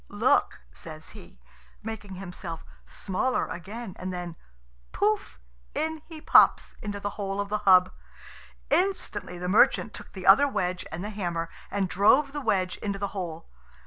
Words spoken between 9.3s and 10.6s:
the merchant took the other